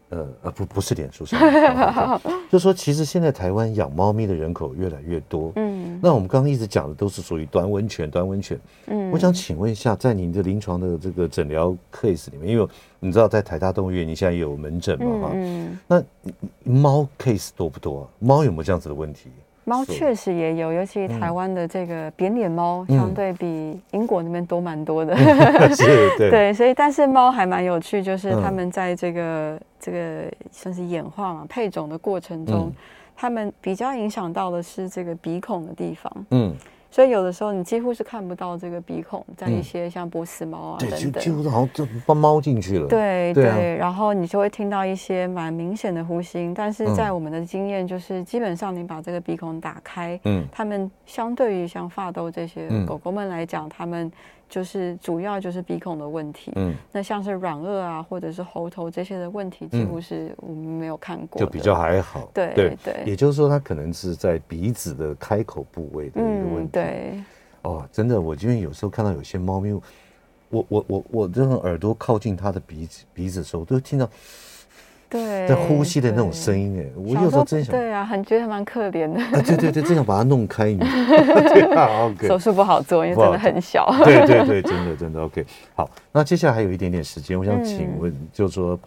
[0.09, 1.39] 呃呃不不是脸书上，
[2.49, 12.67] 就说其实现在台湾养猫咪的人口越来越多，嗯，那我们刚刚一直讲的都是属于短温犬，短温犬，嗯，我想请问一下，在您的临床的这个诊疗 case 里面，因为
[12.99, 16.03] 你知道在台大动物医院你现在有门诊嘛，哈，嗯，那
[16.63, 18.09] 猫 case 多不多？
[18.19, 19.29] 猫有没有这样子的问题？
[19.65, 25.17] 猫确实也有，尤其台湾的这个扁脸猫，相对比英国那边多蛮多的。
[25.75, 32.71] 是，对， 对，所以但是猫还蛮有趣，就是它们在这个这个算是演化嘛，配种的过程中，
[33.15, 36.25] 它们比较影响到的是这个鼻孔的地方。
[36.29, 36.55] 嗯。
[36.95, 42.87] 所以有的时候你几乎是看不到这个鼻孔，在一些像波斯猫啊等等，几乎都好像就放猫进去了。
[42.87, 54.09] 对对，然后你就会听到一些蛮明显的呼吸，但是在我们的经验就是，基本上你把这个鼻孔打开，嗯，它们相对于像发兜这些狗狗们来讲，它们。
[54.47, 62.77] 就是主要就是鼻孔的问题，嗯，那像是软腭啊，或者是喉头这些的问题，几乎是我们没有看过，就比较还好，对对。
[62.83, 67.23] 对，也就是说，它可能是在鼻子的开口部位的一个问题，对，
[67.63, 69.73] 哦，真的，我因为有时候看到有些猫咪，
[70.49, 74.09] 我我我我这种耳朵靠近它的鼻子鼻子的时候，都听到。
[75.15, 79.19] 对，在呼吸的那种声音，哎，我有时候真想，对啊，很觉得蛮可怜的。
[79.19, 80.75] 啊，对对对，真想把它弄开。
[82.27, 83.89] 手术不好做，因为真的很小。
[84.03, 85.45] 对对对，真的真的 OK。
[85.75, 88.79] 好，那接下来还有一点点时间，我想请问，就是说，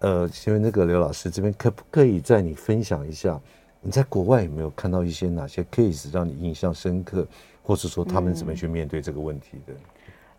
[0.00, 3.38] 呃，请问那个刘老师这边可不可以在你分享一下，
[3.80, 7.26] 你在国外有没有看到一些哪些 case 让你印象深刻，
[7.62, 9.72] 或是说他们怎么去面对这个问题的？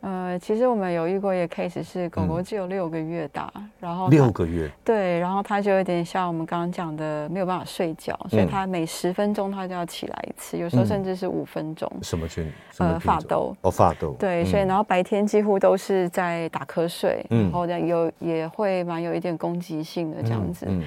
[0.03, 11.89] 呃，其实我们有遇过一个 case，是狗狗只有六个月大，嗯、然后六个月，对，然后它就有点像我们刚刚讲的，没有办法睡觉，所以它每十分钟它就要起来一次，有时候甚至是五分钟。
[12.01, 12.51] 什么菌？
[12.79, 13.55] 呃，发抖。
[13.61, 14.13] 哦，发抖。
[14.19, 20.65] 对，所以然后白天几乎都是在打瞌睡，嗯、然后有也会蛮有一点攻击性的这样子。
[20.67, 20.83] 嗯嗯、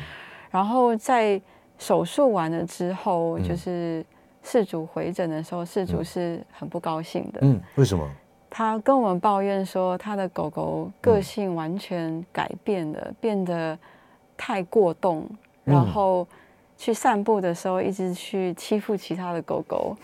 [0.51, 1.41] 然后在
[1.79, 4.05] 手术完了之后，嗯、就是
[4.43, 7.39] 事主回诊的时候，事主是很不高兴的。
[7.41, 8.07] 嗯，为什么？
[8.59, 13.79] 他跟我们抱怨说，他的狗狗个性完全改变了，嗯、变得
[14.35, 15.29] 太过动，
[15.63, 16.27] 然后
[16.79, 19.95] 去散步的时候一直去欺负其他的狗狗。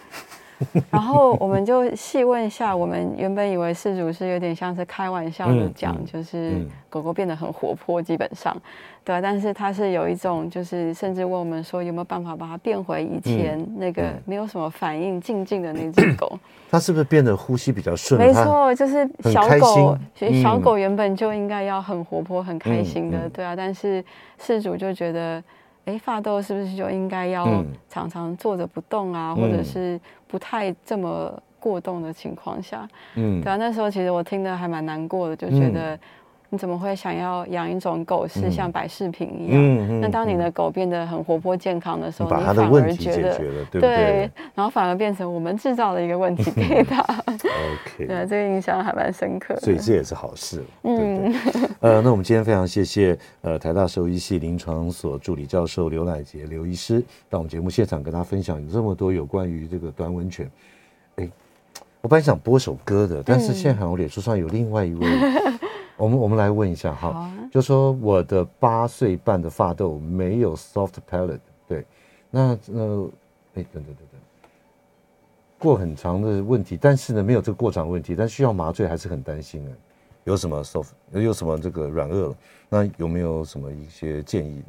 [0.91, 8.57] 然后我们就细问一下，我们原本以为事主是有点像是开玩笑的讲，嗯、就是狗狗变得很活泼，基本上，
[9.05, 16.39] 对，但是它是有一种，就是甚至问我们说有没有办法把它变回以前那个没有什么反应、静静的那只狗。
[16.71, 18.21] 它是不是变得呼吸比较顺？
[18.21, 24.03] 没错，就是小狗，其实小狗原本就应该要很活泼、很开心的，对啊，但是
[24.39, 25.43] 事主就觉得。
[25.85, 32.89] 哎，发痘是不是就应该要常常坐着不动啊，嗯、或者是不太这么过动的情况下？
[33.15, 35.99] 嗯，对啊，那时候其实我听得还蛮难过的，就觉得。
[36.53, 39.53] 你怎么会想要养一种狗是像摆饰品一样？
[39.57, 43.39] 嗯嗯、那当你的狗变得很活泼健康的时候，你，你反而觉得
[43.71, 47.01] 对，对，然后反而变成我们制造了一个问题给他。
[47.33, 49.61] OK，对，这个印象还蛮深刻的。
[49.63, 50.63] 所以这也是好事。
[50.83, 51.35] 嗯，
[51.81, 60.51] 呃，那我们今天非常谢谢呃台大兽医系临床所助理教授刘乃杰刘医师到我们节目现场跟大家分享有这么多有关于这个短吻犬。
[61.17, 61.27] 哎，
[62.03, 65.07] 我本来想播首歌的，但是现在好像脸书上有另外一位。
[66.03, 71.39] 我们我们来问一下哈，啊、就说我的八岁半的发豆没有 soft palate，
[71.69, 71.85] 对，
[72.29, 73.09] 那呃，
[73.55, 74.21] 哎，等等等等，
[75.61, 79.71] 过很长的问题，但是呢没有这个过长问题，但需要麻醉还是很担心的。
[80.25, 82.35] 有什么 soft 有什么这个软腭？
[82.69, 84.65] 那有没有什么一些建议呢？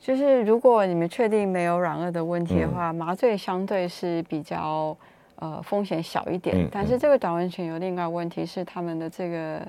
[0.00, 4.96] 就是如果你们确定没有软腭的问题的话，嗯、麻醉相对是比较
[5.36, 9.68] 呃风险小一点，嗯、但是这个短吻犬有另外问题是他们的这个。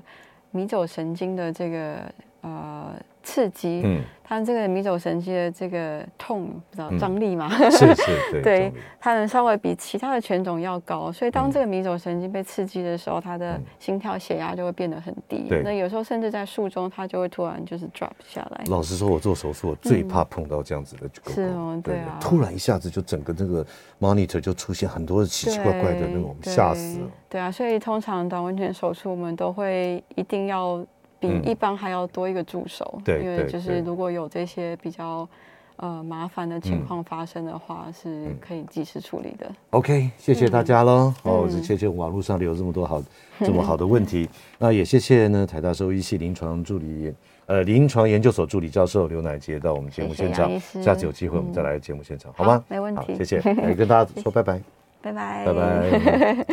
[0.51, 7.49] 迷走神经的这个呃刺激，嗯，它这个迷走神经的这个痛，不知道张力嘛？
[7.59, 15.45] 嗯、是是，对， 它能稍微比其他的犬种要高，所以当这个迷走神经被刺激的时候，它的心跳、血压就会变得很低。
[15.49, 18.63] 对、嗯，那有时候甚至在术中，它就会突然就是 drop 下来。
[18.67, 21.31] 老实说，我做手术，我最怕碰到这样子的狗狗。
[21.31, 23.65] 是哦，对啊，突然一下子就整个这个
[23.99, 27.11] monitor 就出现很多奇奇怪怪的那种，吓死了。
[27.27, 30.83] 对啊，所以通常短吻犬手术，我们都会一定要
[31.19, 35.27] 比一般还要多一个助手，因为就是如果有这些比较
[35.75, 39.51] 呃麻烦的情况发生的话，嗯、是可以及时处理的。
[39.71, 41.13] OK，谢谢大家喽。
[41.23, 43.03] 嗯、哦，谢谢网络上留这么多好
[43.39, 44.29] 这么好的问题。
[44.57, 47.13] 那也谢谢呢台大兽医系临床助理
[47.45, 50.49] 呃临床研究所助理教授刘乃杰到我们节目现场。
[50.51, 52.63] 谢谢下次有机会我们再来节目现场，嗯、好吗？
[52.67, 53.15] 没问题。
[53.15, 54.61] 谢谢，来跟大家说 拜拜。
[55.01, 55.45] 拜拜。
[55.45, 56.45] 拜拜。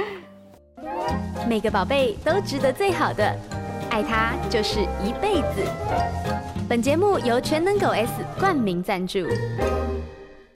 [1.49, 3.37] 每个宝贝都值得最好的，
[3.91, 5.62] 爱它就是一辈子。
[6.68, 9.20] 本节目由全能狗 S 冠名赞助。